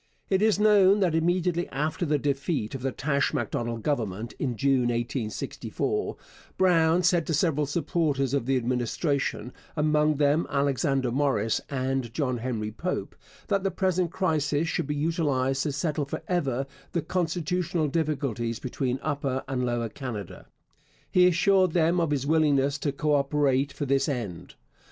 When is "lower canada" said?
19.63-20.47